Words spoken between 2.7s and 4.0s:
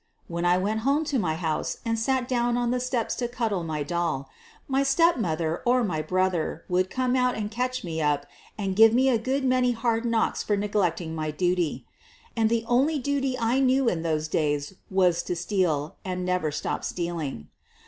the steps to cuddle my